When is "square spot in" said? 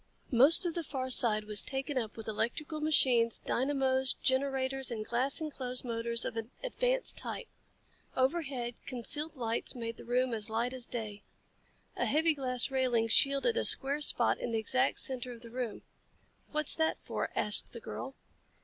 13.63-14.49